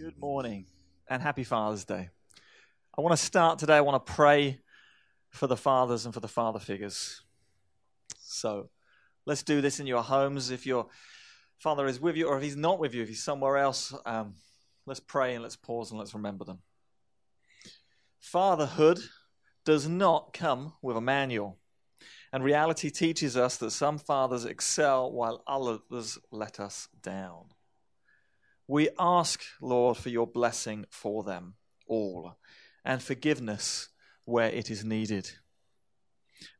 [0.00, 0.64] Good morning
[1.10, 2.08] and happy Father's Day.
[2.96, 3.76] I want to start today.
[3.76, 4.58] I want to pray
[5.28, 7.20] for the fathers and for the father figures.
[8.18, 8.70] So
[9.26, 10.50] let's do this in your homes.
[10.50, 10.86] If your
[11.58, 14.36] father is with you, or if he's not with you, if he's somewhere else, um,
[14.86, 16.60] let's pray and let's pause and let's remember them.
[18.20, 19.00] Fatherhood
[19.66, 21.58] does not come with a manual.
[22.32, 27.50] And reality teaches us that some fathers excel while others let us down.
[28.70, 31.54] We ask, Lord, for your blessing for them
[31.88, 32.36] all
[32.84, 33.88] and forgiveness
[34.26, 35.28] where it is needed.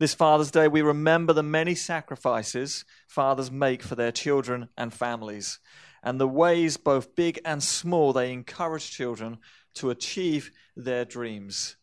[0.01, 5.61] This Father's Day, we remember the many sacrifices fathers make for their children and families,
[6.03, 9.39] and the ways, both big and small, they encourage children
[9.75, 11.77] to achieve their dreams,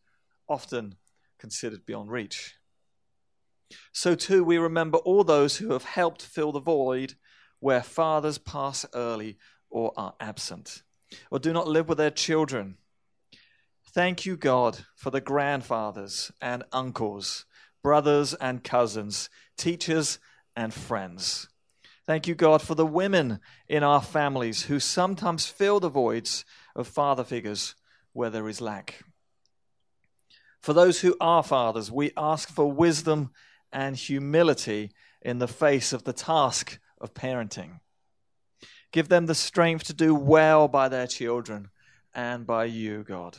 [0.50, 0.96] often
[1.40, 2.56] considered beyond reach.
[3.94, 7.14] So, too, we remember all those who have helped fill the void
[7.60, 9.38] where fathers pass early
[9.70, 10.84] or are absent,
[11.32, 12.78] or do not live with their children.
[13.92, 17.46] Thank you, God, for the grandfathers and uncles,
[17.82, 20.20] brothers and cousins, teachers
[20.56, 21.48] and friends.
[22.06, 26.88] Thank you, God, for the women in our families who sometimes fill the voids of
[26.88, 27.76] father figures
[28.14, 29.04] where there is lack.
[30.62, 33.32] For those who are fathers, we ask for wisdom
[33.72, 34.92] and humility
[35.22, 37.80] in the face of the task of parenting.
[38.92, 41.70] Give them the strength to do well by their children
[42.14, 43.38] and by you, God.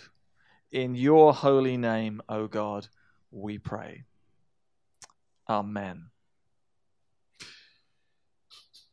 [0.70, 2.88] In your holy name, O God,
[3.30, 4.05] we pray.
[5.48, 6.10] Amen.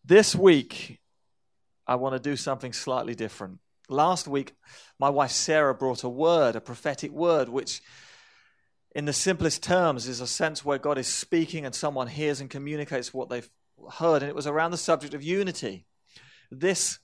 [0.03, 0.99] This week,
[1.85, 3.59] I want to do something slightly different.
[3.89, 4.53] Last week,
[4.99, 7.81] my wife Sarah brought a word, a prophetic word, which,
[8.95, 12.49] in the simplest terms, is a sense where God is speaking and someone hears and
[12.49, 13.49] communicates what they've
[13.93, 14.23] heard.
[14.23, 15.85] And it was around the subject of unity.
[16.51, 16.99] This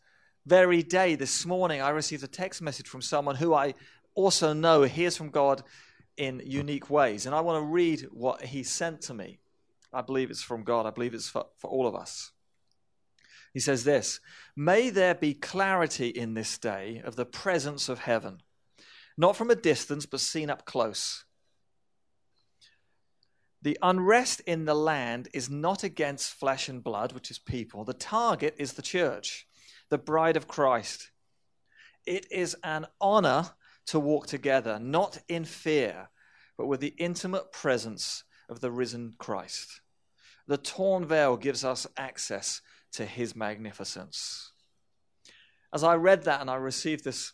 [0.46, 3.76] very day, this morning, I received a text message from someone who I
[4.16, 5.64] also know hears from God
[6.18, 7.26] in unique ways.
[7.26, 9.40] And I want to read what he sent to me.
[9.94, 12.32] I believe it's from God, I believe it's for, for all of us.
[13.54, 14.20] He says this
[14.56, 18.42] May there be clarity in this day of the presence of heaven,
[19.18, 21.26] not from a distance, but seen up close.
[23.62, 27.84] The unrest in the land is not against flesh and blood, which is people.
[27.84, 29.48] The target is the church,
[29.90, 31.12] the bride of Christ.
[32.06, 33.52] It is an honor
[33.88, 36.10] to walk together, not in fear,
[36.58, 39.82] but with the intimate presence of the risen Christ.
[40.48, 42.62] The torn veil gives us access
[42.94, 44.52] to his magnificence.
[45.74, 47.34] As I read that and I received this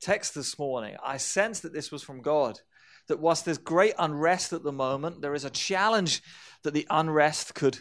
[0.00, 2.60] text this morning, I sensed that this was from God
[3.08, 6.22] that whilst there's great unrest at the moment, there is a challenge
[6.62, 7.78] that the unrest could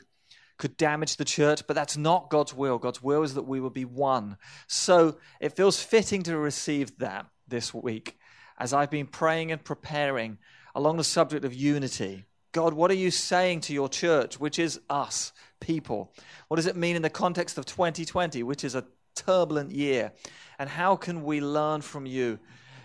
[0.58, 2.78] could damage the church, but that's not God's will.
[2.78, 4.38] God's will is that we will be one.
[4.68, 8.18] So it feels fitting to receive that this week
[8.58, 10.38] as I've been praying and preparing
[10.74, 12.26] along the subject of unity.
[12.52, 16.14] God, what are you saying to your church, which is us, people?
[16.48, 20.14] What does it mean in the context of 2020, which is a turbulent year?
[20.58, 22.40] And how can we learn from you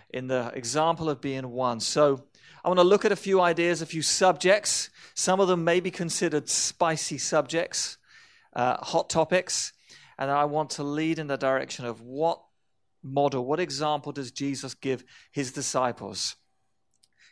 [0.09, 1.79] in the example of being one?
[1.79, 2.23] So
[2.63, 4.89] I want to look at a few ideas, a few subjects.
[5.15, 7.97] Some of them may be considered spicy subjects,
[8.53, 9.73] uh, hot topics.
[10.19, 12.41] And I want to lead in the direction of what
[13.03, 16.35] model, what example does Jesus give his disciples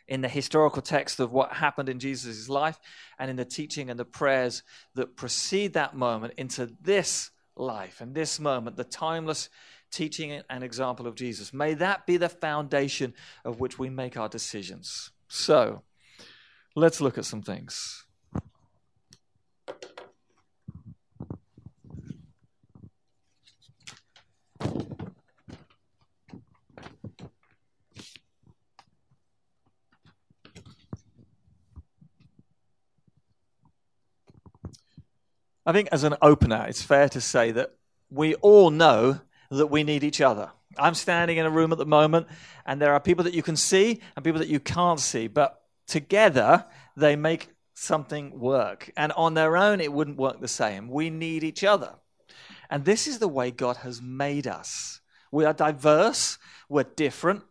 [0.08, 2.80] in the historical text of what happened in Jesus' life
[3.16, 4.64] and in the teaching and the prayers
[4.96, 9.48] that precede that moment into this life and this moment, the timeless
[9.92, 11.52] teaching and example of Jesus.
[11.52, 13.14] May that be the foundation
[13.44, 15.12] of which we make our decisions.
[15.32, 15.84] So,
[16.74, 18.04] let's look at some things.
[35.64, 37.76] I think, as an opener, it's fair to say that
[38.10, 40.50] we all know that we need each other.
[40.78, 42.28] I'm standing in a room at the moment,
[42.64, 45.62] and there are people that you can see and people that you can't see, but
[45.86, 46.64] together
[46.96, 48.90] they make something work.
[48.96, 50.88] And on their own, it wouldn't work the same.
[50.88, 51.94] We need each other.
[52.68, 55.00] And this is the way God has made us.
[55.32, 56.38] We are diverse,
[56.68, 57.42] we're different,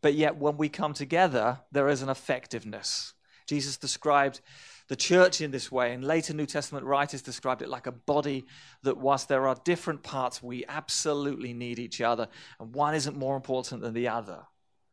[0.00, 3.14] but yet when we come together, there is an effectiveness.
[3.46, 4.40] Jesus described
[4.88, 5.92] the church in this way.
[5.92, 8.46] And later New Testament writers described it like a body
[8.82, 12.28] that, whilst there are different parts, we absolutely need each other.
[12.58, 14.40] And one isn't more important than the other.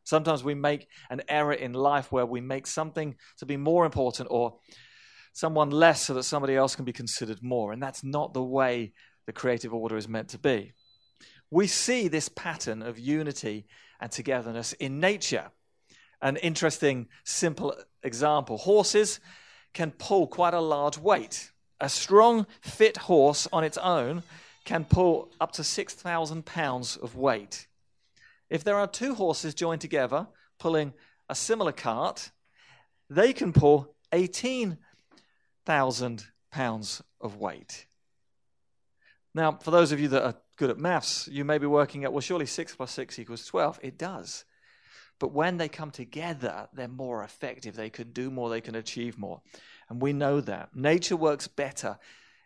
[0.04, 4.28] Sometimes we make an error in life where we make something to be more important
[4.30, 4.58] or
[5.32, 7.72] someone less so that somebody else can be considered more.
[7.72, 8.92] And that's not the way
[9.26, 10.72] the creative order is meant to be.
[11.50, 13.66] we see this pattern of unity
[14.00, 15.50] and togetherness in nature.
[16.22, 19.20] An interesting, simple example horses
[19.76, 21.50] can pull quite a large weight.
[21.82, 24.22] A strong, fit horse on its own
[24.64, 27.66] can pull up to 6,000 pounds of weight.
[28.48, 30.28] If there are two horses joined together
[30.58, 30.94] pulling
[31.28, 32.30] a similar cart,
[33.10, 37.84] they can pull 18,000 pounds of weight.
[39.34, 42.14] Now, for those of you that are good at maths, you may be working out,
[42.14, 43.80] well, surely 6 plus 6 equals 12.
[43.82, 44.46] It does.
[45.18, 47.74] But when they come together, they're more effective.
[47.74, 49.40] They can do more, they can achieve more.
[49.88, 50.74] And we know that.
[50.74, 51.98] Nature works better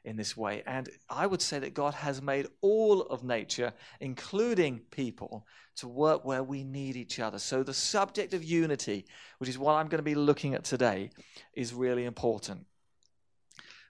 [0.05, 0.63] in this way.
[0.67, 5.47] And I would say that God has made all of nature, including people,
[5.77, 7.39] to work where we need each other.
[7.39, 9.07] So the subject of unity,
[9.39, 11.11] which is what I'm going to be looking at today,
[11.55, 12.67] is really important.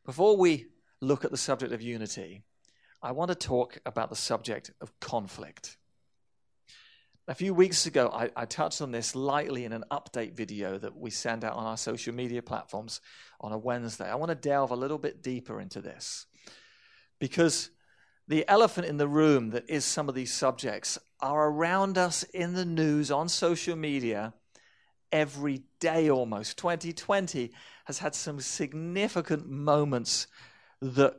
[0.05, 0.67] Before we
[1.01, 2.43] look at the subject of unity,
[3.03, 5.77] I want to talk about the subject of conflict.
[7.31, 10.97] A few weeks ago, I, I, touched on this lightly in an update video that
[10.97, 13.01] we send out on our social media platforms
[13.41, 14.11] on a Wednesday.
[14.11, 16.27] I want to delve a little bit deeper into this
[17.21, 17.71] because
[18.27, 22.55] the elephant in the room that is some of these subjects are around us in
[22.55, 24.35] the news on social media
[25.13, 26.59] every day almost.
[26.59, 27.53] 2020
[27.85, 30.27] has had some significant moments
[30.83, 31.15] that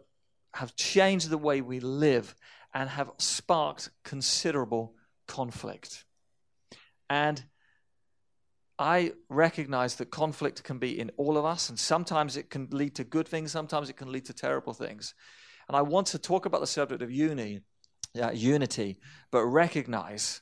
[0.55, 2.35] have changed the way we live
[2.73, 4.93] and have sparked considerable
[5.31, 6.03] conflict.
[7.09, 7.41] And
[8.77, 12.95] I recognize that conflict can be in all of us, and sometimes it can lead
[12.95, 15.13] to good things, sometimes it can lead to terrible things.
[15.67, 17.61] And I want to talk about the subject of uni,
[18.33, 18.99] unity,
[19.31, 20.41] but recognize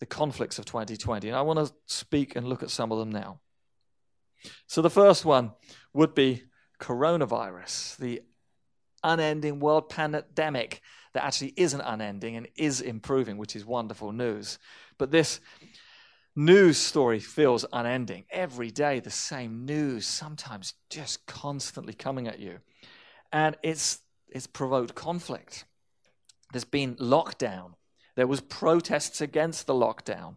[0.00, 1.28] the conflicts of 2020.
[1.28, 3.40] And I want to speak and look at some of them now.
[4.66, 5.52] So the first one
[5.94, 6.42] would be
[6.80, 8.22] coronavirus, the
[9.02, 10.82] unending world pandemic
[11.12, 14.58] that actually isn't unending and is improving, which is wonderful news.
[14.98, 15.40] But this
[16.36, 18.24] news story feels unending.
[18.30, 22.58] Every day, the same news, sometimes just constantly coming at you.
[23.32, 25.64] And it's, it's provoked conflict.
[26.52, 27.74] There's been lockdown.
[28.14, 30.36] There was protests against the lockdown.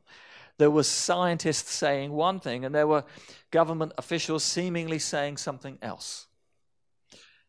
[0.57, 3.05] There were scientists saying one thing, and there were
[3.49, 6.27] government officials seemingly saying something else.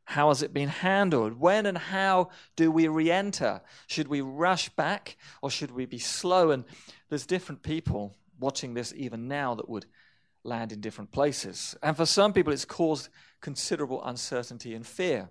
[0.05, 1.39] How has it been handled?
[1.39, 3.63] When and how do we re enter?
[3.87, 6.51] Should we rush back or should we be slow?
[6.51, 6.65] And
[7.09, 9.87] there's different people watching this even now that would
[10.45, 11.77] land in different places.
[11.83, 13.09] And for some people, it's caused
[13.41, 15.31] considerable uncertainty and fear.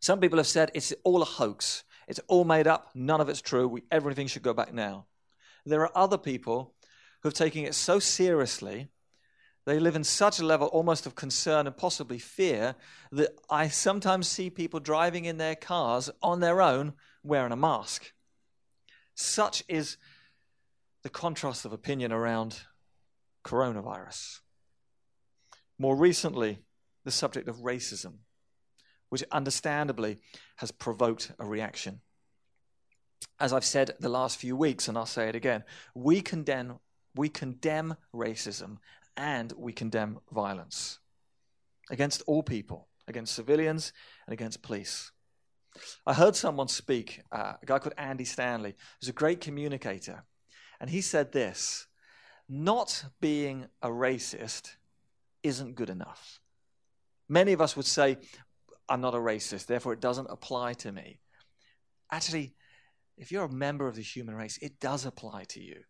[0.00, 3.40] Some people have said it's all a hoax, it's all made up, none of it's
[3.40, 5.06] true, we, everything should go back now.
[5.66, 6.74] There are other people
[7.22, 8.88] who have taken it so seriously
[9.68, 12.74] they live in such a level almost of concern and possibly fear
[13.12, 18.14] that I sometimes see people driving in their cars on their own wearing a mask.
[19.14, 19.98] Such is
[21.02, 22.62] the contrast of opinion around
[23.44, 24.40] coronavirus.
[25.78, 26.60] More recently,
[27.04, 28.20] the subject of racism,
[29.10, 30.18] which understandably
[30.56, 32.00] has provoked a reaction.
[33.38, 35.62] As I've said the last few weeks, and I'll say it again,
[35.94, 36.78] we condemn,
[37.14, 38.78] we condemn racism
[39.18, 41.00] and we condemn violence
[41.90, 43.92] against all people, against civilians
[44.26, 45.10] and against police.
[46.06, 50.24] I heard someone speak, uh, a guy called Andy Stanley, who's a great communicator,
[50.80, 51.88] and he said this
[52.48, 54.76] Not being a racist
[55.42, 56.40] isn't good enough.
[57.28, 58.18] Many of us would say,
[58.88, 61.20] I'm not a racist, therefore it doesn't apply to me.
[62.10, 62.54] Actually,
[63.16, 65.80] if you're a member of the human race, it does apply to you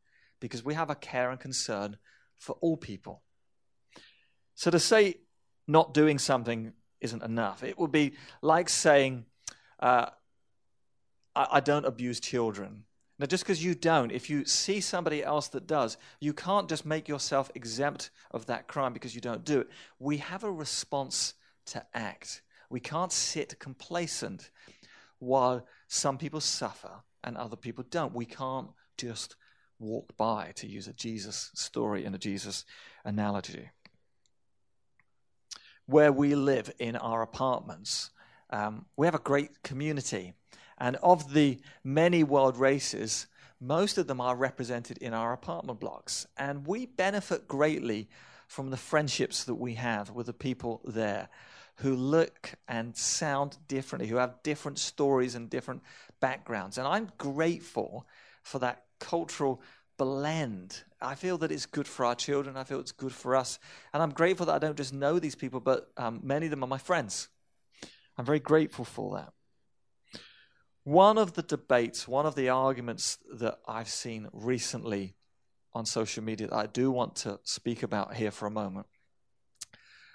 [0.41, 1.99] because we have a care and concern
[2.39, 3.23] for all people.
[4.55, 5.17] So to say
[5.67, 9.27] not doing something isn't enough, it would be like saying,
[9.81, 10.07] uh,
[11.35, 12.85] I, I don't abuse children.
[13.19, 16.87] Now, just because you don't, if you see somebody else that does, you can't just
[16.87, 19.69] make yourself exempt of that crime because you don't do it.
[19.99, 21.35] We have a response
[21.67, 22.43] to act.
[22.71, 24.51] We can't sit complacent
[25.19, 26.91] while some people suffer
[27.25, 28.15] and other people don't.
[28.15, 29.35] We can't just
[29.79, 32.65] walk by, to use a Jesus story and a Jesus
[33.05, 33.71] analogy.
[35.87, 38.11] Where we live in our apartments,
[38.51, 40.35] um, we have a great community.
[40.79, 43.27] And of the many world races,
[43.61, 46.27] most of them are represented in our apartment blocks.
[46.37, 48.09] And we benefit greatly
[48.47, 51.29] from the friendships that we have with the people there
[51.77, 55.83] who look and sound differently, who have different stories and different
[56.21, 56.77] backgrounds.
[56.79, 58.07] And I'm grateful
[58.43, 59.61] for that cultural
[59.97, 60.85] blend.
[61.01, 62.57] I feel that it's good for our children.
[62.57, 63.59] I feel it's good for us.
[63.93, 66.63] And I'm grateful that I don't just know these people, but um, many of them
[66.63, 67.29] are my friends.
[68.17, 69.33] I'm very grateful for that.
[70.85, 75.17] One of the debates, one of the arguments that I've seen recently
[75.73, 78.87] on social media that I do want to speak about here for a moment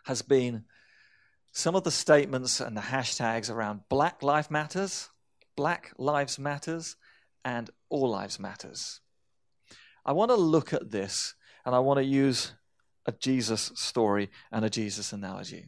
[0.06, 0.66] has been
[1.52, 5.10] some of the statements and the hashtags around Black Lives Matters,
[5.56, 6.96] Black Lives Matters,
[7.46, 9.02] and All Lives Matters.
[10.06, 11.36] I want to look at this
[11.66, 12.54] and I want to use
[13.06, 15.68] a Jesus story and a Jesus analogy.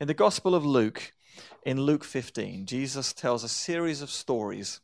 [0.00, 1.12] In the Gospel of Luke,
[1.64, 4.80] in Luke 15, Jesus tells a series of stories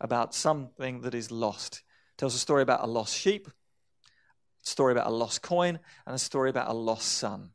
[0.00, 1.82] about something that is lost.
[2.16, 6.18] Tells a story about a lost sheep, a story about a lost coin, and a
[6.18, 7.50] story about a lost son.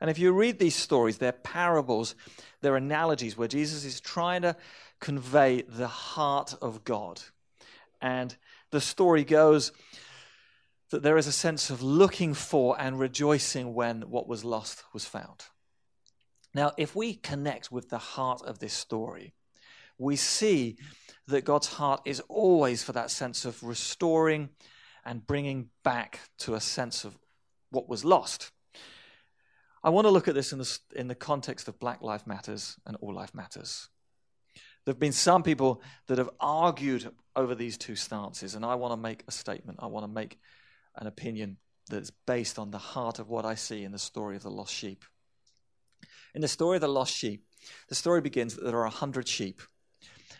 [0.00, 2.16] And if you read these stories, they're parables,
[2.60, 4.56] they're analogies where Jesus is trying to
[5.02, 7.20] convey the heart of God.
[8.00, 8.34] And
[8.70, 9.72] the story goes
[10.90, 15.04] that there is a sense of looking for and rejoicing when what was lost was
[15.04, 15.44] found.
[16.54, 19.34] Now, if we connect with the heart of this story,
[19.98, 20.76] we see
[21.26, 24.50] that God's heart is always for that sense of restoring
[25.04, 27.18] and bringing back to a sense of
[27.70, 28.52] what was lost.
[29.82, 32.76] I want to look at this in the, in the context of Black Life Matters
[32.86, 33.88] and All Life Matters.
[34.84, 38.92] There have been some people that have argued over these two stances, and I want
[38.92, 39.78] to make a statement.
[39.80, 40.38] I want to make
[40.96, 41.58] an opinion
[41.88, 44.74] that's based on the heart of what I see in the story of the lost
[44.74, 45.04] sheep.
[46.34, 47.44] In the story of the lost sheep,
[47.88, 49.62] the story begins that there are a hundred sheep,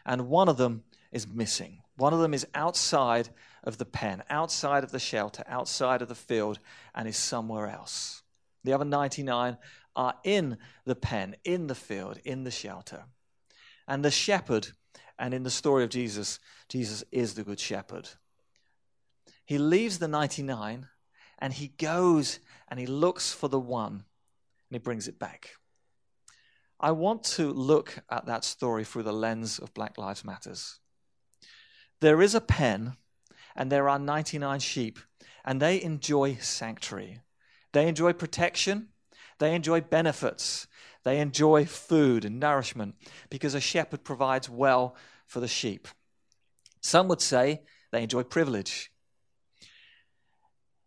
[0.04, 0.82] and one of them
[1.12, 1.82] is missing.
[1.96, 3.28] One of them is outside
[3.62, 6.58] of the pen, outside of the shelter, outside of the field,
[6.94, 8.22] and is somewhere else.
[8.64, 9.58] The other 99
[9.94, 13.04] are in the pen, in the field, in the shelter.
[13.86, 14.68] And the shepherd,
[15.18, 18.08] and in the story of Jesus, Jesus is the good shepherd.
[19.44, 20.88] He leaves the 99
[21.38, 24.02] and he goes and he looks for the one and
[24.70, 25.50] he brings it back.
[26.80, 30.80] I want to look at that story through the lens of Black Lives Matters.
[32.00, 32.96] There is a pen
[33.54, 34.98] and there are 99 sheep
[35.44, 37.20] and they enjoy sanctuary.
[37.72, 38.88] They enjoy protection,
[39.38, 40.66] they enjoy benefits,
[41.04, 42.94] they enjoy food and nourishment
[43.30, 44.94] because a shepherd provides well
[45.26, 45.88] for the sheep.
[46.80, 48.90] Some would say they enjoy privilege.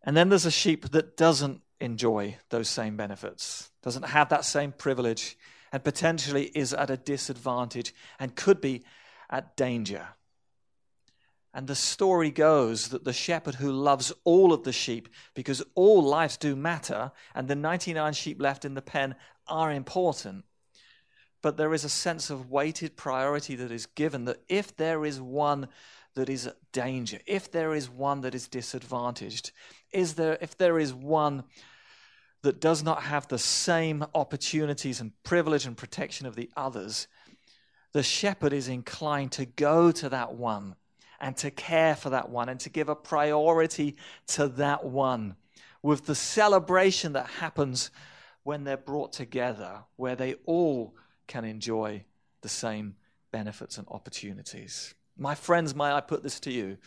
[0.03, 4.72] And then there's a sheep that doesn't enjoy those same benefits, doesn't have that same
[4.72, 5.38] privilege,
[5.72, 8.84] and potentially is at a disadvantage and could be
[9.29, 10.07] at danger.
[11.53, 16.03] And the story goes that the shepherd who loves all of the sheep, because all
[16.03, 19.15] lives do matter, and the 99 sheep left in the pen
[19.48, 20.46] are important.
[21.42, 25.22] But there is a sense of weighted priority that is given that if there is
[25.22, 25.68] one
[26.16, 29.52] that is at danger, if there is one that is disadvantaged,
[29.92, 31.44] is there, if there is one
[32.42, 37.08] that does not have the same opportunities and privilege and protection of the others,
[37.92, 40.75] the shepherd is inclined to go to that one
[41.20, 43.96] and to care for that one and to give a priority
[44.28, 45.36] to that one
[45.82, 47.92] with the celebration that happens
[48.46, 50.94] when they're brought together, where they all
[51.25, 52.06] can enjoy
[52.42, 52.96] the same
[53.32, 54.94] benefits and opportunities.
[55.18, 56.78] My friends, may I put this to you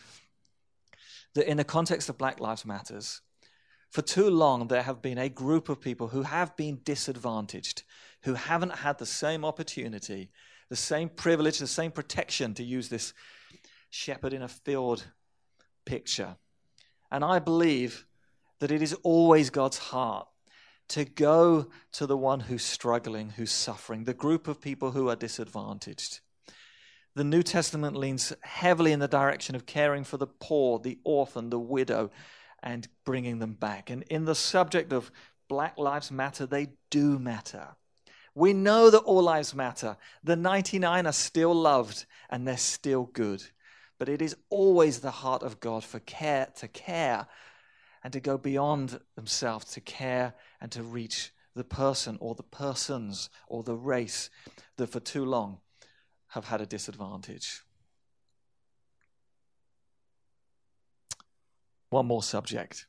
[1.33, 3.19] that in the context of Black Lives Matters,
[3.89, 7.83] for too long there have been a group of people who have been disadvantaged,
[8.21, 10.31] who haven't had the same opportunity,
[10.69, 13.13] the same privilege, the same protection, to use this
[13.89, 15.07] shepherd in a field
[15.83, 16.37] picture.
[17.11, 18.05] And I believe
[18.59, 20.29] that it is always God's heart
[20.89, 25.15] to go to the one who's struggling, who's suffering, the group of people who are
[25.15, 26.19] disadvantaged.
[27.15, 31.49] The New Testament leans heavily in the direction of caring for the poor, the orphan,
[31.49, 32.11] the widow,
[32.61, 33.89] and bringing them back.
[33.89, 35.11] And in the subject of
[35.47, 37.69] Black Lives Matter, they do matter.
[38.35, 39.97] We know that all lives matter.
[40.23, 43.43] The 99 are still loved and they're still good
[43.99, 47.27] but it is always the heart of God for care to care
[48.03, 53.29] and to go beyond themselves to care and to reach the person or the persons
[53.47, 54.29] or the race
[54.77, 55.59] that for too long
[56.29, 57.61] have had a disadvantage.
[61.89, 62.85] One more subject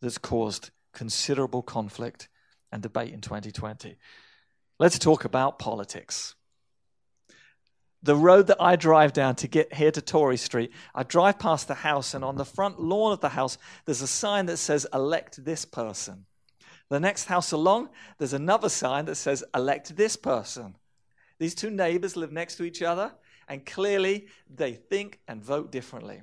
[0.00, 2.28] that's caused considerable conflict
[2.70, 3.96] and debate in 2020.
[4.78, 6.36] Let's talk about politics
[8.06, 11.68] the road that I drive down to get here to Tory Street, I drive past
[11.68, 14.86] the house, and on the front lawn of the house, there's a sign that says,
[14.94, 16.26] Elect this person.
[16.88, 17.88] The next house along,
[18.18, 20.76] there's another sign that says, Elect this person.
[21.38, 23.12] These two neighbors live next to each other,
[23.48, 26.22] and clearly they think and vote differently.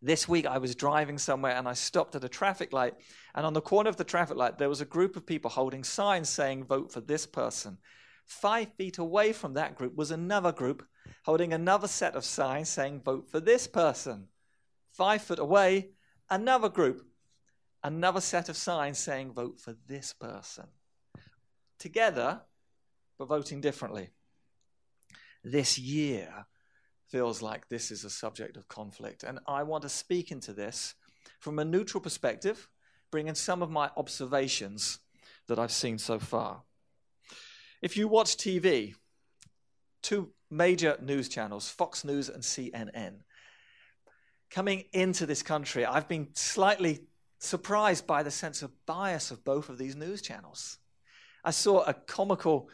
[0.00, 2.94] This week I was driving somewhere and I stopped at a traffic light,
[3.34, 5.82] and on the corner of the traffic light, there was a group of people holding
[5.82, 7.78] signs saying, Vote for this person.
[8.26, 10.86] Five feet away from that group was another group
[11.24, 14.28] holding another set of signs saying, Vote for this person.
[14.92, 15.88] Five foot away,
[16.30, 17.06] another group,
[17.84, 20.66] another set of signs saying, Vote for this person.
[21.78, 22.40] Together,
[23.18, 24.08] but voting differently.
[25.44, 26.46] This year
[27.08, 29.22] feels like this is a subject of conflict.
[29.22, 30.94] And I want to speak into this
[31.38, 32.68] from a neutral perspective,
[33.10, 34.98] bringing some of my observations
[35.46, 36.62] that I've seen so far.
[37.82, 38.94] If you watch TV,
[40.02, 43.18] two major news channels, Fox News and CNN,
[44.50, 47.06] coming into this country, I've been slightly
[47.44, 50.78] surprised by the sense of bias of both of these news channels.
[51.44, 52.68] I saw a comical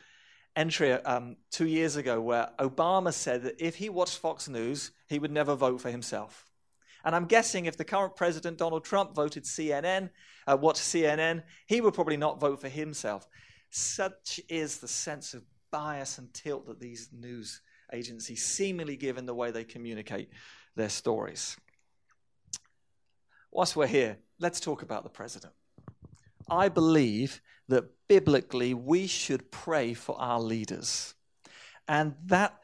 [0.57, 5.19] entry um, two years ago where Obama said that if he watched Fox News, he
[5.19, 6.47] would never vote for himself.
[7.05, 10.11] And I'm guessing if the current president, Donald Trump, voted CNN,
[10.47, 13.27] uh, watched CNN, he would probably not vote for himself.
[13.71, 17.62] Such is the sense of bias and tilt that these news
[17.93, 20.31] agencies seemingly give in the way they communicate
[20.77, 21.57] their stories.
[23.50, 25.53] Whilst we're here, let's talk about the president.
[26.49, 31.15] I believe that biblically we should pray for our leaders.
[31.87, 32.59] And that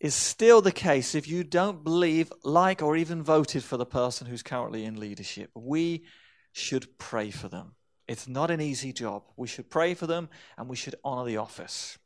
[0.00, 4.26] is still the case if you don't believe, like, or even voted for the person
[4.26, 5.50] who's currently in leadership.
[5.54, 6.04] We
[6.52, 7.74] should pray for them.
[8.06, 9.24] It's not an easy job.
[9.36, 11.98] We should pray for them and we should honor the office.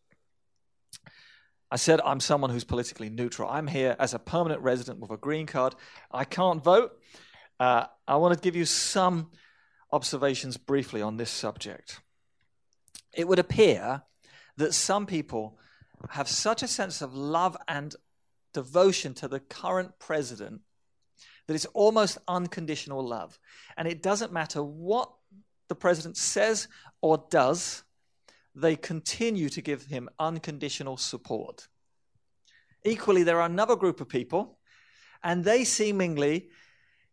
[1.70, 3.48] I said I'm someone who's politically neutral.
[3.48, 5.74] I'm here as a permanent resident with a green card.
[6.10, 6.92] I can't vote.
[7.62, 9.30] Uh, I want to give you some
[9.92, 12.00] observations briefly on this subject.
[13.14, 14.02] It would appear
[14.56, 15.60] that some people
[16.10, 17.94] have such a sense of love and
[18.52, 20.62] devotion to the current president
[21.46, 23.38] that it's almost unconditional love.
[23.76, 25.12] And it doesn't matter what
[25.68, 26.66] the president says
[27.00, 27.84] or does,
[28.56, 31.68] they continue to give him unconditional support.
[32.84, 34.58] Equally, there are another group of people,
[35.22, 36.48] and they seemingly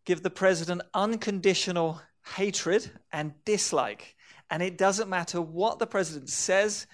[0.10, 2.01] give the president unconditional
[2.36, 4.16] hatred and dislike.
[4.50, 6.88] And it doesn't matter what the president says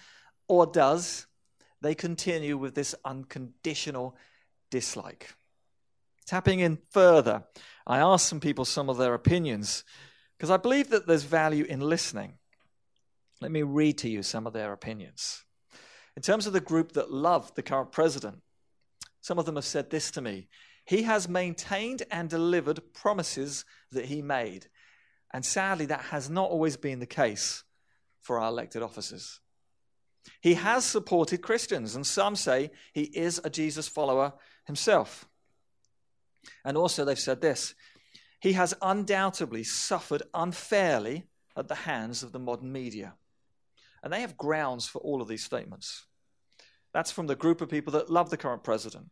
[0.50, 1.26] or does,
[1.82, 4.18] they continue with this unconditional
[4.70, 5.34] dislike.
[6.26, 7.46] Tapping in further,
[7.88, 9.86] I asked some people some of their opinions
[10.38, 12.34] because I believe that there's value in listening.
[13.39, 15.46] Let me read to you some of their opinions.
[16.18, 18.42] In terms of the group that love the current president,
[19.22, 20.50] some of them have said this to me
[20.86, 24.67] He has maintained and delivered promises that he made.
[25.34, 27.63] And sadly, that has not always been the case
[28.21, 29.39] for our elected officers.
[30.41, 34.34] He has supported Christians, and some say he is a Jesus follower
[34.65, 35.28] himself.
[36.63, 37.76] And also, they've said this
[38.39, 41.26] he has undoubtedly suffered unfairly
[41.58, 43.15] at the hands of the modern media.
[44.04, 46.06] And they have grounds for all of these statements.
[46.93, 49.10] That's from the group of people that love the current president.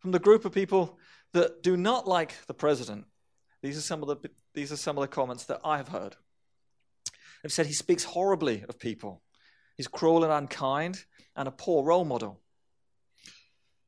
[0.00, 0.98] From the group of people
[1.32, 3.06] that do not like the president,
[3.62, 6.16] these are some of the, these are some of the comments that I have heard.
[7.42, 9.22] They've said he speaks horribly of people,
[9.76, 11.04] he's cruel and unkind,
[11.34, 12.40] and a poor role model.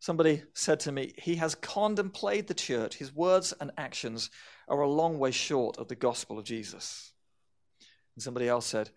[0.00, 2.96] Somebody said to me, he has contemplated the church.
[2.96, 4.30] His words and actions
[4.68, 7.12] are a long way short of the gospel of Jesus.
[8.14, 8.90] And somebody else said,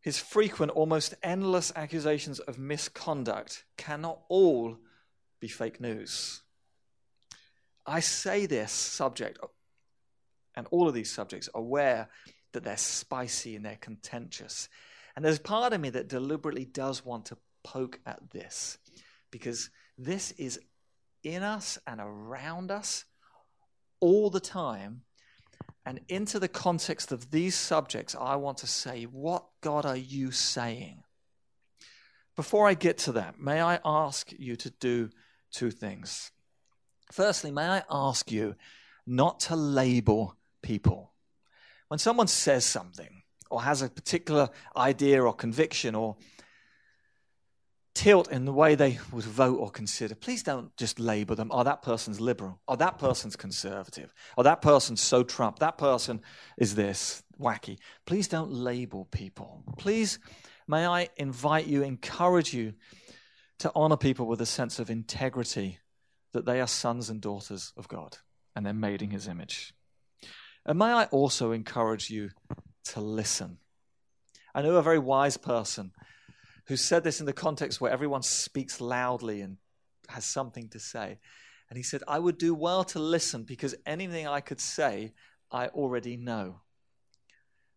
[0.00, 4.76] his frequent, almost endless accusations of misconduct cannot all
[5.42, 6.40] be fake news.
[7.84, 9.40] I say this subject
[10.54, 12.08] and all of these subjects aware
[12.52, 14.68] that they're spicy and they're contentious.
[15.16, 18.78] And there's part of me that deliberately does want to poke at this
[19.32, 20.60] because this is
[21.24, 23.04] in us and around us
[23.98, 25.02] all the time
[25.84, 30.30] and into the context of these subjects, I want to say, what God are you
[30.30, 31.02] saying?
[32.36, 35.10] Before I get to that, may I ask you to do
[35.52, 36.32] two things.
[37.12, 38.56] Firstly, may I ask you
[39.06, 41.12] not to label people.
[41.88, 46.16] When someone says something or has a particular idea or conviction or
[47.94, 51.62] tilt in the way they would vote or consider, please don't just label them, oh,
[51.62, 56.22] that person's liberal, oh, that person's conservative, oh, that person's so Trump, that person
[56.56, 57.78] is this, wacky.
[58.06, 59.62] Please don't label people.
[59.76, 60.18] Please,
[60.66, 62.72] may I invite you, encourage you
[63.62, 65.78] to honor people with a sense of integrity
[66.32, 68.18] that they are sons and daughters of God
[68.56, 69.72] and they're made in his image.
[70.66, 72.30] And may I also encourage you
[72.86, 73.58] to listen.
[74.52, 75.92] I know a very wise person
[76.66, 79.58] who said this in the context where everyone speaks loudly and
[80.08, 81.20] has something to say.
[81.70, 85.12] And he said, I would do well to listen because anything I could say,
[85.52, 86.62] I already know.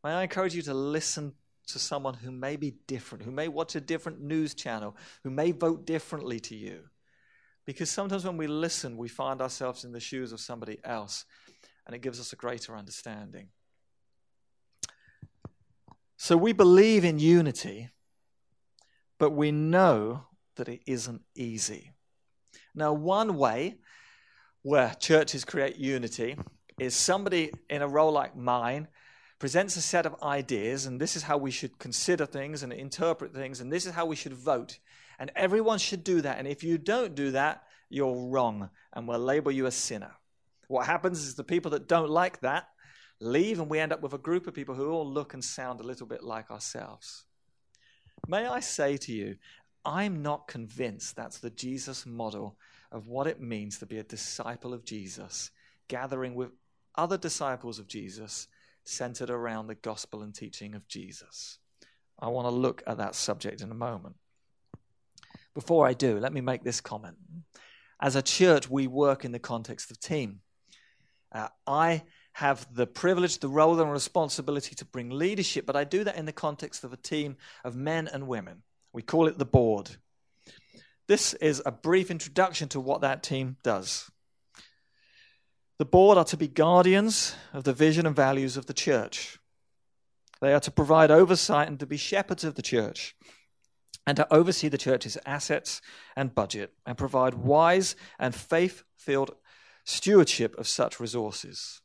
[0.04, 1.34] May I encourage you to listen
[1.68, 5.52] to someone who may be different, who may watch a different news channel, who may
[5.52, 6.82] vote differently to you.
[7.66, 11.26] Because sometimes when we listen, we find ourselves in the shoes of somebody else,
[11.86, 13.48] and it gives us a greater understanding.
[16.18, 17.90] So we believe in unity,
[19.18, 20.26] but we know
[20.56, 21.92] that it isn't easy.
[22.74, 23.76] Now, one way
[24.62, 26.38] where churches create unity
[26.80, 28.88] is somebody in a role like mine
[29.40, 33.34] presents a set of ideas, and this is how we should consider things and interpret
[33.34, 34.80] things, and this is how we should vote.
[35.20, 36.40] And everyone should do that.
[36.40, 40.12] And if you don't do that, you're wrong, and we'll label you a sinner.
[40.68, 42.68] What happens is the people that don't like that
[43.22, 45.80] leave, and we end up with a group of people who all look and sound
[45.80, 47.26] a little bit like ourselves.
[48.28, 49.38] May I say to you,
[49.86, 52.58] I'm not convinced that's the Jesus model
[52.92, 55.52] of what it means to be a disciple of Jesus,
[55.88, 56.52] gathering with
[56.96, 58.48] other disciples of Jesus
[58.86, 61.60] centered around the gospel and teaching of Jesus.
[62.20, 64.16] I want to look at that subject in a moment.
[65.54, 67.18] Before I do, let me make this comment.
[68.02, 70.42] As a church, we work in the context of team.
[71.32, 76.04] Uh, I have the privilege, the role, and responsibility to bring leadership, but I do
[76.04, 78.64] that in the context of a team of men and women.
[78.92, 79.92] We call it the board.
[81.08, 84.10] This is a brief introduction to what that team does.
[85.78, 89.38] The board are to be guardians of the vision and values of the church.
[90.40, 93.16] They are to provide oversight and to be shepherds of the church,
[94.08, 95.82] and to oversee the church's assets
[96.16, 99.36] and budget, and provide wise and faith filled
[99.84, 101.82] stewardship of such resources.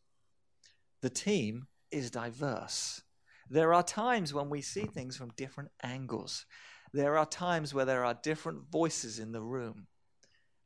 [1.03, 3.03] The team is diverse.
[3.49, 6.47] There are times when we see things from different angles.
[6.93, 9.89] There are times where there are different voices in the room.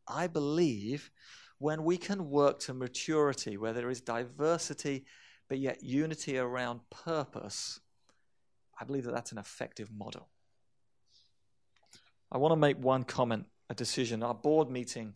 [0.06, 1.10] I believe
[1.58, 5.04] when we can work to maturity, where there is diversity
[5.48, 7.80] but yet unity around purpose,
[8.80, 10.28] I believe that that's an effective model.
[12.32, 14.22] I want to make one comment, a decision.
[14.22, 15.14] Our board meeting,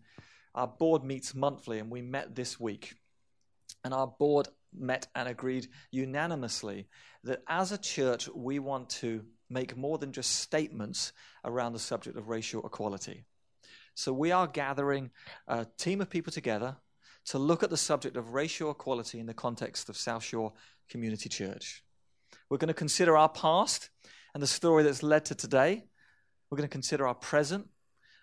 [0.55, 2.95] our board meets monthly, and we met this week.
[3.85, 6.89] And our board met and agreed unanimously
[7.25, 11.13] that as a church, we want to make more than just statements
[11.45, 13.25] around the subject of racial equality.
[13.99, 15.11] So we are gathering
[15.49, 16.77] a team of people together
[17.25, 20.53] to look at the subject of racial equality in the context of South Shore
[20.89, 21.83] Community Church.
[22.49, 23.91] We're going to consider our past
[24.35, 25.83] and the story that's led to today.
[26.49, 27.67] We're going to consider our present.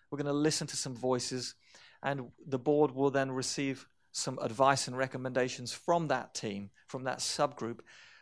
[0.09, 1.55] We're going to listen to some voices,
[2.01, 7.19] and the board will then receive some advice and recommendations from that team, from that
[7.19, 7.81] subgroup,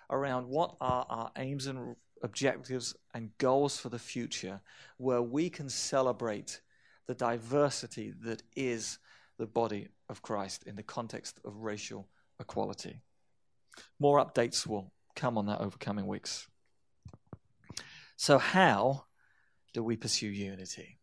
[0.10, 4.60] around what are our aims and objectives and goals for the future,
[4.98, 6.60] where we can celebrate
[7.08, 9.00] the diversity that is
[9.38, 12.08] the body of Christ in the context of racial
[12.39, 13.02] equality.
[14.00, 16.48] More updates will come on that over coming weeks.
[18.16, 19.06] So, how
[19.74, 21.00] do we pursue unity?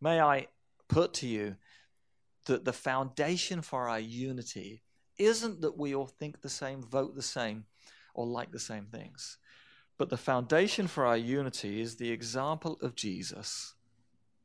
[0.00, 0.46] May I
[0.88, 1.56] put to you
[2.46, 4.82] that the foundation for our unity
[5.18, 7.64] isn't that we all think the same, vote the same,
[8.14, 9.38] or like the same things.
[9.96, 13.74] But the foundation for our unity is the example of Jesus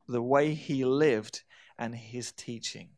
[0.10, 1.44] the way he lived
[1.78, 2.90] and his teaching.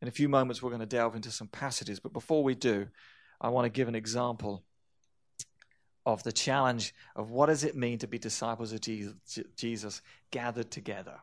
[0.00, 2.88] In a few moments, we're going to delve into some passages, but before we do,
[3.40, 4.64] I want to give an example
[6.04, 11.20] of the challenge of what does it mean to be disciples of Jesus gathered together.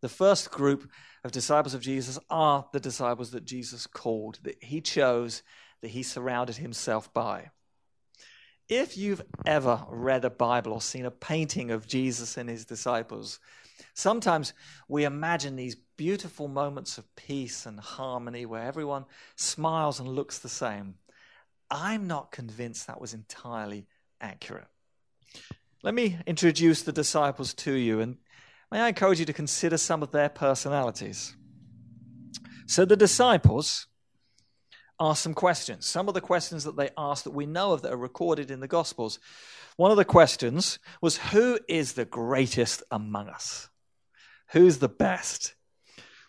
[0.00, 0.90] The first group
[1.22, 5.44] of disciples of Jesus are the disciples that Jesus called, that he chose,
[5.80, 7.50] that he surrounded himself by.
[8.68, 13.40] If you've ever read a Bible or seen a painting of Jesus and his disciples,
[13.94, 14.54] sometimes
[14.88, 19.04] we imagine these beautiful moments of peace and harmony where everyone
[19.36, 20.94] smiles and looks the same.
[21.70, 23.86] I'm not convinced that was entirely
[24.20, 24.68] accurate.
[25.82, 28.18] Let me introduce the disciples to you, and
[28.70, 31.34] may I encourage you to consider some of their personalities.
[32.66, 33.88] So, the disciples
[35.00, 35.86] asked some questions.
[35.86, 38.60] Some of the questions that they asked that we know of that are recorded in
[38.60, 39.18] the Gospels.
[39.76, 43.68] One of the questions was Who is the greatest among us?
[44.52, 45.54] Who's the best?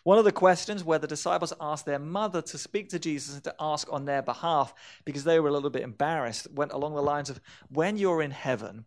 [0.02, 3.44] One of the questions where the disciples asked their mother to speak to Jesus and
[3.44, 4.74] to ask on their behalf
[5.06, 8.30] because they were a little bit embarrassed went along the lines of When you're in
[8.30, 8.84] heaven,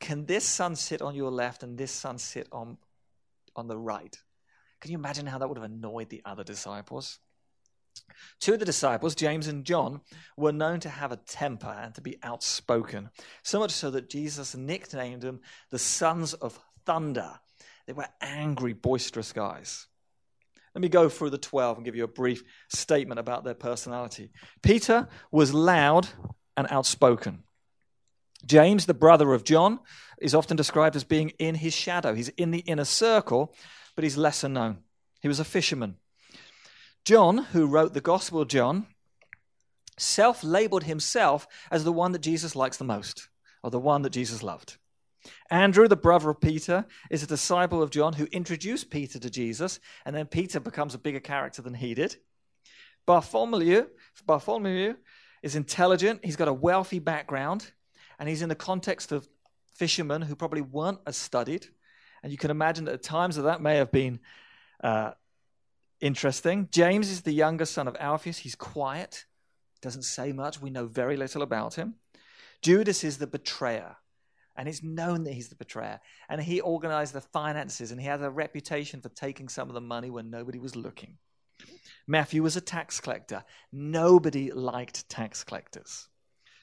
[0.00, 2.78] can this son sit on your left and this son sit on,
[3.54, 4.18] on the right?
[4.80, 7.20] Can you imagine how that would have annoyed the other disciples?
[8.40, 10.00] Two of the disciples, James and John,
[10.36, 13.10] were known to have a temper and to be outspoken,
[13.42, 17.40] so much so that Jesus nicknamed them the sons of thunder.
[17.86, 19.86] They were angry, boisterous guys.
[20.74, 24.30] Let me go through the 12 and give you a brief statement about their personality.
[24.62, 26.08] Peter was loud
[26.56, 27.44] and outspoken.
[28.44, 29.80] James, the brother of John,
[30.20, 32.14] is often described as being in his shadow.
[32.14, 33.54] He's in the inner circle,
[33.94, 34.78] but he's lesser known.
[35.22, 35.96] He was a fisherman.
[37.06, 38.88] John, who wrote the Gospel John,
[39.96, 43.28] self labeled himself as the one that Jesus likes the most,
[43.62, 44.76] or the one that Jesus loved.
[45.48, 49.78] Andrew, the brother of Peter, is a disciple of John who introduced Peter to Jesus,
[50.04, 52.16] and then Peter becomes a bigger character than he did.
[53.06, 53.86] Bartholomew,
[54.26, 54.96] Bartholomew
[55.44, 57.70] is intelligent, he's got a wealthy background,
[58.18, 59.28] and he's in the context of
[59.74, 61.68] fishermen who probably weren't as studied.
[62.24, 64.18] And you can imagine that at times that, that may have been
[64.82, 65.12] uh,
[66.00, 66.68] interesting.
[66.70, 68.38] James is the younger son of Alphaeus.
[68.38, 69.24] He's quiet,
[69.82, 70.60] doesn't say much.
[70.60, 71.94] We know very little about him.
[72.62, 73.96] Judas is the betrayer,
[74.56, 76.00] and it's known that he's the betrayer.
[76.28, 79.80] And he organized the finances, and he has a reputation for taking some of the
[79.80, 81.18] money when nobody was looking.
[82.06, 83.44] Matthew was a tax collector.
[83.72, 86.08] Nobody liked tax collectors.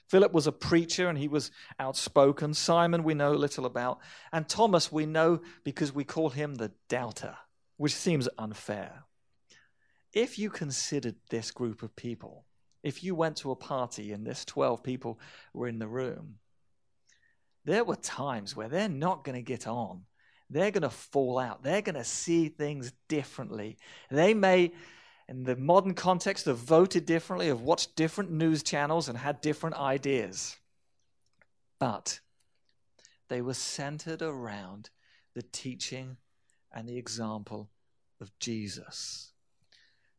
[0.09, 2.53] Philip was a preacher and he was outspoken.
[2.53, 3.99] Simon, we know little about.
[4.31, 7.35] And Thomas, we know because we call him the doubter,
[7.77, 9.05] which seems unfair.
[10.13, 12.45] If you considered this group of people,
[12.84, 15.19] if you went to a party and this 12 people
[15.54, 16.36] were in the room,
[17.65, 20.04] there were times where they're not going to get on.
[20.49, 21.63] They're going to fall out.
[21.63, 23.78] They're going to see things differently.
[24.12, 24.73] They may
[25.28, 29.78] in the modern context have voted differently, have watched different news channels, and had different
[29.78, 30.58] ideas.
[31.80, 32.19] But
[33.30, 34.89] they were centered around
[35.34, 36.17] the teaching
[36.71, 37.71] and the example
[38.21, 39.32] of Jesus.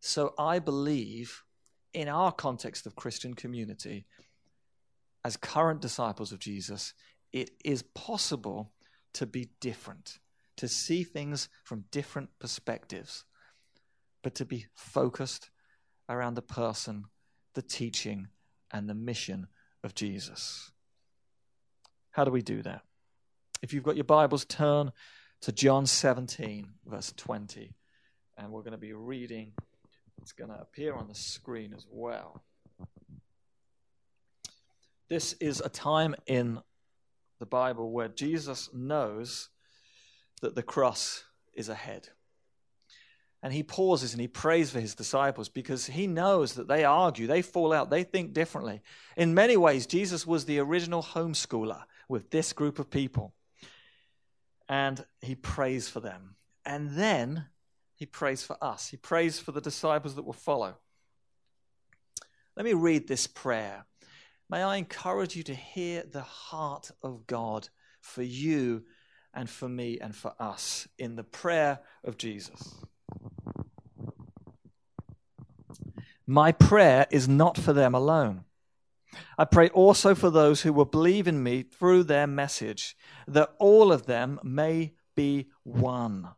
[0.06, 1.44] So I believe
[1.94, 4.04] in our context of Christian community,
[5.24, 6.92] as current disciples of Jesus,
[7.32, 8.70] it is possible
[9.14, 10.18] to be different,
[10.58, 13.24] to see things from different perspectives
[14.22, 15.48] but to be focused
[16.10, 17.04] around the person,
[17.54, 18.28] the teaching,
[18.70, 19.46] and the mission
[19.82, 20.70] of Jesus.
[22.10, 22.82] How do we do that?
[23.62, 24.92] If you've got your Bibles, turn
[25.40, 27.72] to John 17, verse 20.
[28.36, 29.54] And we're going to be reading,
[30.20, 32.42] it's going to appear on the screen as well.
[35.08, 36.60] This is a time in
[37.38, 39.50] the Bible where Jesus knows
[40.40, 42.08] that the cross is ahead.
[43.42, 47.26] And he pauses and he prays for his disciples because he knows that they argue,
[47.26, 48.80] they fall out, they think differently.
[49.18, 53.34] In many ways, Jesus was the original homeschooler with this group of people.
[54.66, 56.36] And he prays for them.
[56.64, 57.44] And then
[58.04, 58.88] he prays for us.
[58.88, 60.74] He prays for the disciples that will follow.
[62.54, 63.86] Let me read this prayer.
[64.50, 67.70] May I encourage you to hear the heart of God
[68.02, 68.82] for you
[69.32, 72.74] and for me and for us in the prayer of Jesus.
[76.26, 78.44] My prayer is not for them alone.
[79.38, 83.90] I pray also for those who will believe in me through their message, that all
[83.90, 86.28] of them may be one.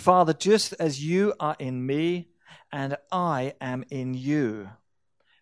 [0.00, 2.28] Father, just as you are in me
[2.72, 4.70] and I am in you,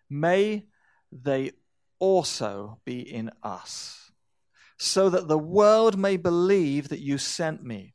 [0.09, 0.65] may
[1.11, 1.51] they
[1.97, 4.11] also be in us,
[4.77, 7.93] so that the world may believe that you sent me.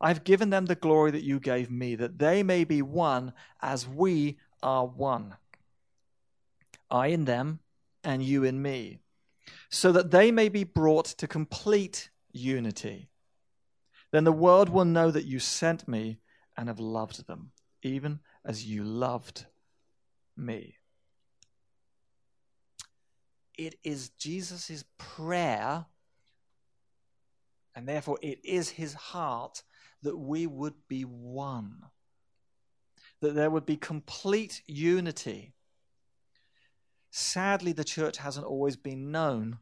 [0.00, 3.32] I've given them the glory that you gave me, that they may be one
[3.62, 5.36] as we are one.
[6.90, 7.60] I in them,
[8.02, 8.98] and you in me,
[9.70, 13.08] so that they may be brought to complete unity.
[14.12, 16.18] Then the world will know that you sent me
[16.56, 19.46] and have loved them, even as you loved
[20.36, 20.76] me.
[23.58, 25.86] It is Jesus' prayer,
[27.74, 29.62] and therefore it is his heart
[30.02, 31.82] that we would be one,
[33.20, 35.54] that there would be complete unity.
[37.10, 39.58] Sadly, the church hasn't always been known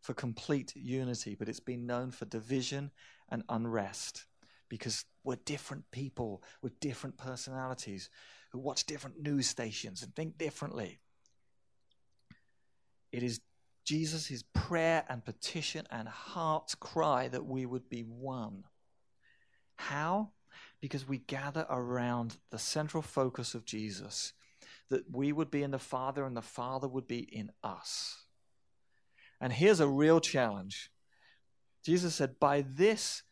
[0.00, 2.90] for complete unity, but it's been known for division
[3.34, 4.24] and unrest
[4.68, 8.08] because we're different people with different personalities
[8.52, 11.00] who watch different news stations and think differently.
[13.12, 13.40] It is
[13.84, 18.64] Jesus' prayer and petition and heart's cry that we would be one.
[19.76, 20.30] How?
[20.80, 24.32] Because we gather around the central focus of Jesus,
[24.90, 28.24] that we would be in the Father and the Father would be in us.
[29.40, 30.90] And here's a real challenge
[31.84, 33.22] Jesus said, By this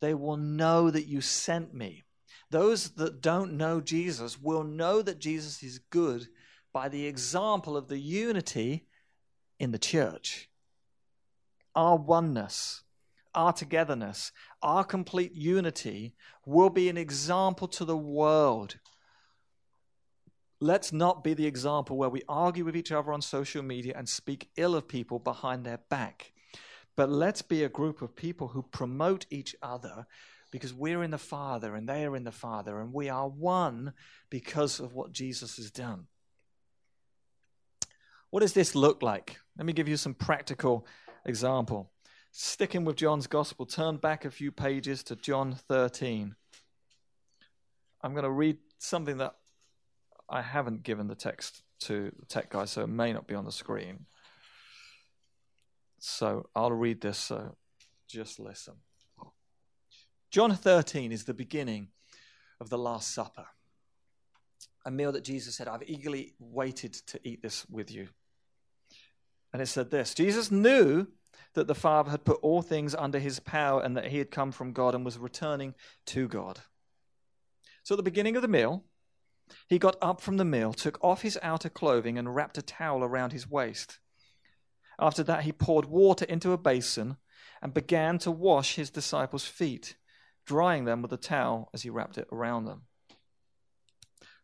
[0.00, 2.04] they will know that you sent me.
[2.50, 6.28] Those that don't know Jesus will know that Jesus is good
[6.72, 8.86] by the example of the unity
[9.58, 10.48] in the church,
[11.74, 12.82] our oneness,
[13.34, 14.32] our togetherness,
[14.62, 18.76] our complete unity will be an example to the world
[20.64, 24.08] Let's not be the example where we argue with each other on social media and
[24.08, 26.32] speak ill of people behind their back.
[26.96, 30.06] But let's be a group of people who promote each other
[30.50, 33.92] because we're in the Father and they are in the Father and we are one
[34.30, 36.06] because of what Jesus has done.
[38.30, 39.38] What does this look like?
[39.56, 40.86] Let me give you some practical
[41.24, 41.90] example.
[42.30, 46.34] Sticking with John's gospel, turn back a few pages to John 13.
[48.02, 49.36] I'm going to read something that
[50.28, 53.44] I haven't given the text to the tech guy, so it may not be on
[53.44, 54.06] the screen.
[56.06, 57.56] So I'll read this, so
[58.06, 58.74] just listen.
[60.30, 61.88] John 13 is the beginning
[62.60, 63.46] of the Last Supper,
[64.84, 68.08] a meal that Jesus said, I've eagerly waited to eat this with you.
[69.54, 71.06] And it said this Jesus knew
[71.54, 74.52] that the Father had put all things under his power and that he had come
[74.52, 75.74] from God and was returning
[76.06, 76.60] to God.
[77.82, 78.84] So at the beginning of the meal,
[79.68, 83.02] he got up from the meal, took off his outer clothing, and wrapped a towel
[83.02, 84.00] around his waist.
[84.98, 87.16] After that, he poured water into a basin
[87.60, 89.96] and began to wash his disciples' feet,
[90.46, 92.82] drying them with a towel as he wrapped it around them.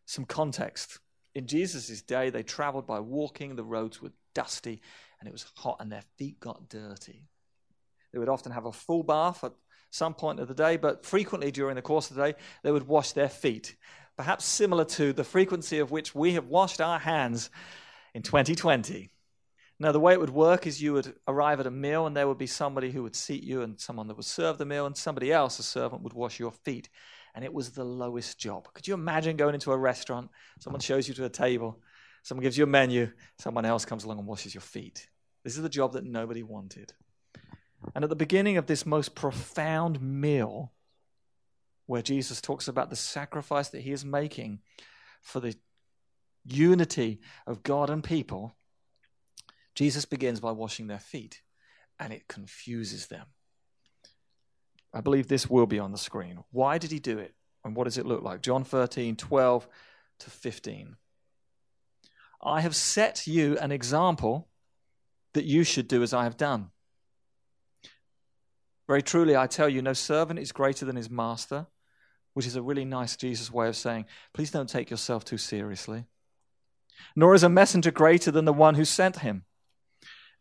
[0.05, 0.99] Some context.
[1.33, 4.81] In Jesus' day, they traveled by walking, the roads were dusty,
[5.19, 7.27] and it was hot, and their feet got dirty.
[8.11, 9.53] They would often have a full bath at
[9.89, 12.87] some point of the day, but frequently during the course of the day, they would
[12.87, 13.75] wash their feet.
[14.17, 17.49] Perhaps similar to the frequency of which we have washed our hands
[18.13, 19.09] in 2020.
[19.81, 22.27] Now, the way it would work is you would arrive at a meal, and there
[22.27, 24.95] would be somebody who would seat you, and someone that would serve the meal, and
[24.95, 26.87] somebody else, a servant, would wash your feet.
[27.33, 28.71] And it was the lowest job.
[28.75, 30.29] Could you imagine going into a restaurant?
[30.59, 31.81] Someone shows you to a table,
[32.21, 35.09] someone gives you a menu, someone else comes along and washes your feet.
[35.43, 36.93] This is the job that nobody wanted.
[37.95, 40.73] And at the beginning of this most profound meal,
[41.87, 44.59] where Jesus talks about the sacrifice that he is making
[45.23, 45.55] for the
[46.45, 48.55] unity of God and people,
[49.81, 51.41] Jesus begins by washing their feet,
[51.99, 53.25] and it confuses them.
[54.93, 56.43] I believe this will be on the screen.
[56.51, 57.33] Why did he do it?
[57.65, 58.43] And what does it look like?
[58.43, 59.67] John 13, 12
[60.19, 60.97] to 15.
[62.43, 64.49] I have set you an example
[65.33, 66.69] that you should do as I have done.
[68.87, 71.65] Very truly, I tell you, no servant is greater than his master,
[72.35, 76.05] which is a really nice Jesus way of saying, please don't take yourself too seriously.
[77.15, 79.45] Nor is a messenger greater than the one who sent him.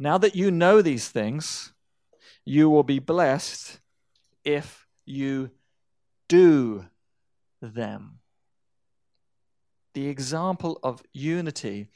[0.02, 1.74] Now that you know these things,
[2.46, 3.80] you will be blessed
[4.46, 5.50] if you
[6.26, 6.86] do
[7.60, 8.20] them.
[9.92, 11.88] The example of unity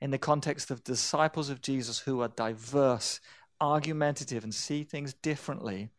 [0.00, 3.20] in the context of disciples of Jesus who are diverse,
[3.60, 5.90] argumentative, and see things differently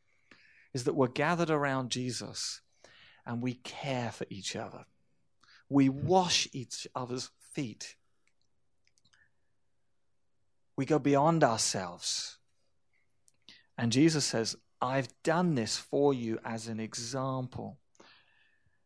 [0.74, 2.60] is that we're gathered around Jesus
[3.26, 4.84] and we care for each other.
[5.70, 7.96] We wash each other's feet
[10.78, 12.38] we go beyond ourselves.
[13.78, 17.78] And Jesus says, I've done this for you as an example.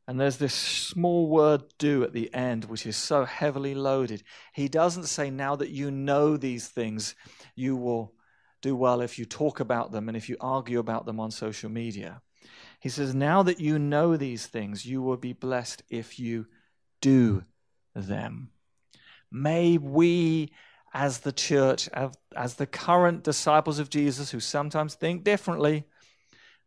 [0.07, 4.23] And there's this small word do at the end, which is so heavily loaded.
[4.53, 7.15] He doesn't say, now that you know these things,
[7.55, 8.13] you will
[8.61, 11.69] do well if you talk about them and if you argue about them on social
[11.69, 12.21] media.
[12.79, 16.47] He says, now that you know these things, you will be blessed if you
[17.01, 17.43] do
[17.93, 18.49] them.
[19.31, 20.53] May we
[20.93, 21.89] as the church,
[22.35, 25.85] as the current disciples of Jesus who sometimes think differently,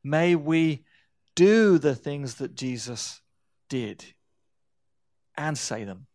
[0.04, 0.84] may we
[1.34, 3.20] do the things that Jesus
[3.68, 4.04] did
[5.36, 6.06] and say them.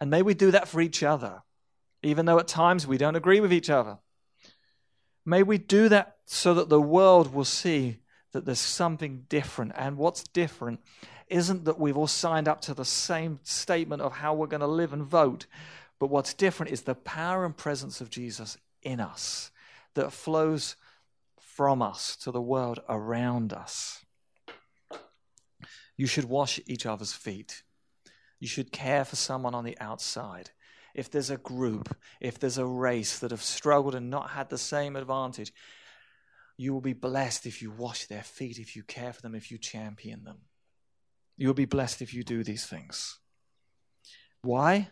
[0.00, 1.42] And may we do that for each other,
[2.02, 3.98] even though at times we don't agree with each other.
[5.26, 7.98] May we do that so that the world will see
[8.32, 9.72] that there's something different.
[9.76, 10.80] And what's different
[11.28, 14.66] isn't that we've all signed up to the same statement of how we're going to
[14.66, 15.46] live and vote,
[16.00, 19.50] but what's different is the power and presence of Jesus in us
[19.94, 20.76] that flows
[21.38, 24.04] from us to the world around us.
[25.96, 27.64] You should wash each other's feet.
[28.38, 30.50] You should care for someone on the outside.
[30.94, 34.58] If there's a group, if there's a race that have struggled and not had the
[34.58, 35.52] same advantage,
[36.56, 39.50] you will be blessed if you wash their feet, if you care for them, if
[39.50, 40.38] you champion them.
[41.36, 43.18] You will be blessed if you do these things.
[44.42, 44.90] Why?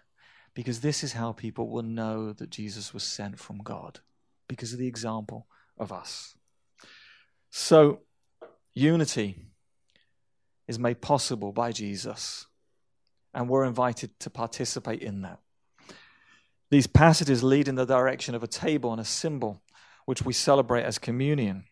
[0.56, 4.00] Because this is how people will know that Jesus was sent from God,
[4.48, 5.46] because of the example
[5.76, 6.34] of us.
[7.50, 8.00] So,
[8.72, 9.36] unity
[10.66, 12.46] is made possible by Jesus,
[13.34, 15.40] and we're invited to participate in that.
[16.70, 19.62] These passages lead in the direction of a table and a symbol,
[20.06, 21.64] which we celebrate as communion.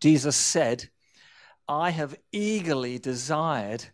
[0.00, 0.90] Jesus said,
[1.68, 3.86] I have eagerly desired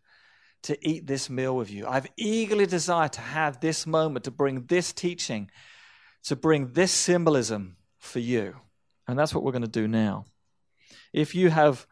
[0.63, 1.87] to eat this meal with you.
[1.87, 5.51] I've eagerly desired to have this moment, to bring this teaching,
[6.25, 8.57] to bring this symbolism for you.
[9.09, 10.27] And that's what we're going to do now.
[11.13, 11.87] If you have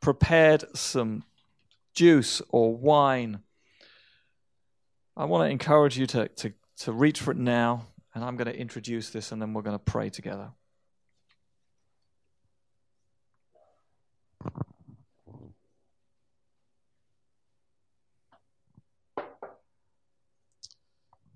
[0.00, 1.24] prepared some
[1.94, 3.40] juice or wine,
[5.16, 7.86] I want to encourage you to, to, to reach for it now.
[8.14, 10.50] And I'm going to introduce this and then we're going to pray together.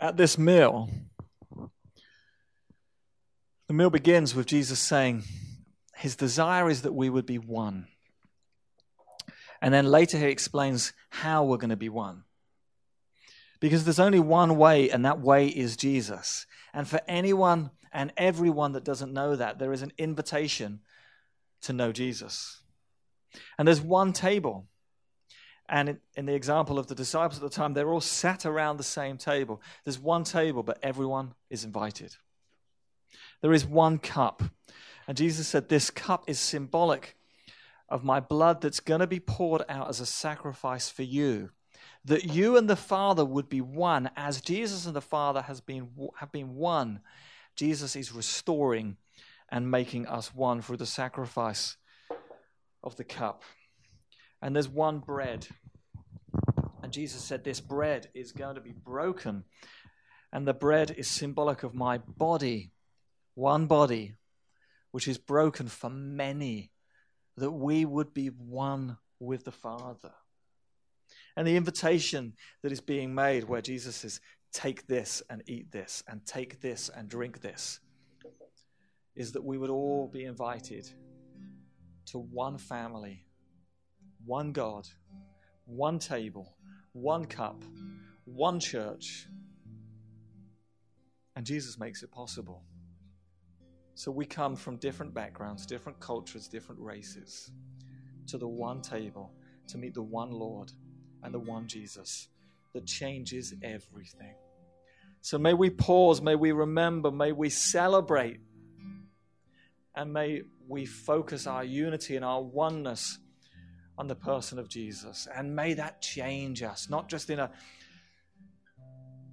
[0.01, 0.90] At this meal,
[3.66, 5.24] the meal begins with Jesus saying,
[5.96, 7.88] His desire is that we would be one.
[9.61, 12.22] And then later he explains how we're going to be one.
[13.61, 16.46] Because there's only one way, and that way is Jesus.
[16.72, 20.80] And for anyone and everyone that doesn't know that, there is an invitation
[21.62, 22.62] to know Jesus.
[23.59, 24.68] And there's one table.
[25.69, 28.83] And in the example of the disciples at the time, they're all sat around the
[28.83, 29.61] same table.
[29.85, 32.16] There's one table, but everyone is invited.
[33.43, 34.43] There is one cup.
[35.07, 37.16] And Jesus said, This cup is symbolic
[37.89, 41.51] of my blood that's going to be poured out as a sacrifice for you
[42.05, 45.89] that you and the Father would be one, as Jesus and the Father has been,
[46.16, 47.01] have been one.
[47.57, 48.97] Jesus is restoring
[49.51, 51.77] and making us one through the sacrifice
[52.83, 53.43] of the cup.
[54.41, 55.47] And there's one bread.
[56.82, 59.45] And Jesus said, This bread is going to be broken.
[60.32, 62.72] And the bread is symbolic of my body,
[63.34, 64.14] one body,
[64.91, 66.70] which is broken for many,
[67.36, 70.12] that we would be one with the Father.
[71.36, 74.20] And the invitation that is being made, where Jesus says,
[74.53, 77.80] Take this and eat this, and take this and drink this,
[79.14, 80.89] is that we would all be invited
[82.07, 83.26] to one family,
[84.29, 84.87] one God,
[85.64, 86.55] one table,
[86.93, 87.64] one cup,
[88.26, 89.26] one church.
[91.35, 92.62] And Jesus makes it possible.
[93.95, 97.51] So we come from different backgrounds, different cultures, different races
[98.26, 99.33] to the one table
[99.68, 100.70] to meet the one Lord
[101.22, 102.29] and the one Jesus
[102.74, 104.35] that changes everything.
[105.22, 108.41] So may we pause, may we remember, may we celebrate,
[109.97, 113.18] and may we focus our unity and our oneness
[113.99, 115.28] on the person of Jesus.
[115.34, 117.51] And may that change us, not just in a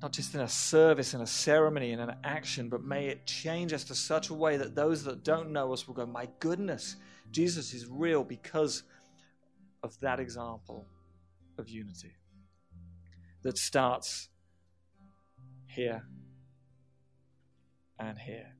[0.02, 3.72] not just in a service, in a ceremony, in an action, but may it change
[3.72, 6.98] us to such a way that those that don't know us will go, My goodness,
[7.32, 8.84] Jesus is real because
[9.84, 10.86] of that example
[11.58, 12.12] of unity
[13.44, 14.30] that starts
[15.68, 16.04] here
[18.00, 18.56] and here.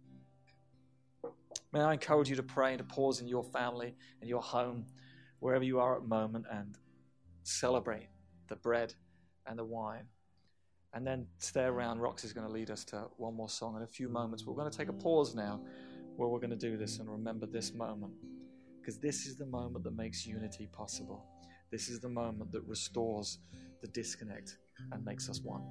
[1.74, 4.86] May I encourage you to pray and to pause in your family and your home,
[5.46, 6.76] wherever you are at the moment, and
[7.44, 8.08] celebrate
[8.50, 8.92] the bread
[9.46, 10.06] and the wine.
[10.96, 12.00] And then stay around.
[12.00, 14.44] Roxy's going to lead us to one more song in a few moments.
[14.44, 15.62] We're going to take a pause now
[16.16, 18.14] where we're going to do this and remember this moment
[18.80, 21.24] because this is the moment that makes unity possible.
[21.72, 23.38] This is the moment that restores
[23.84, 24.58] the disconnect
[24.94, 25.62] and makes us one.